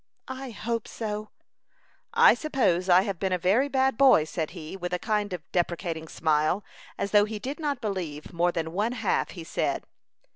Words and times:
"I 0.27 0.49
hope 0.49 0.87
so." 0.87 1.29
"I 2.11 2.33
suppose 2.33 2.89
I 2.89 3.03
have 3.03 3.19
been 3.19 3.31
a 3.33 3.37
very 3.37 3.67
bad 3.69 3.99
boy," 3.99 4.23
said 4.23 4.49
he, 4.49 4.75
with 4.75 4.93
a 4.93 4.97
kind 4.97 5.31
of 5.31 5.43
deprecating 5.51 6.07
smile, 6.07 6.63
as 6.97 7.11
though 7.11 7.25
he 7.25 7.37
did 7.37 7.59
not 7.59 7.81
believe 7.81 8.33
more 8.33 8.51
than 8.51 8.71
one 8.73 8.93
half 8.93 9.29
he 9.37 9.43
said. 9.43 9.83